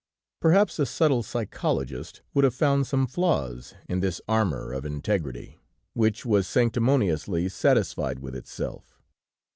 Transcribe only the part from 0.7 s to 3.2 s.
a subtle psychologist would have found some